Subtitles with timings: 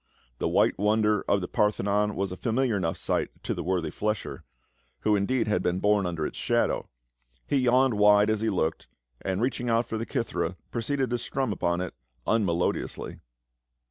[0.39, 4.43] The white wonder of the Parthenon was a familiar enough sight to the worthy flesher,
[5.01, 6.89] who in deed had been born under its shadow;
[7.45, 8.87] he yawned wide as he looked,
[9.21, 11.93] and reaching out for the kithera proceeded to strum upon it
[12.25, 13.19] unmelodiously.